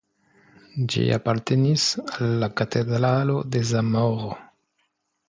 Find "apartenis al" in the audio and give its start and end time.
1.17-2.33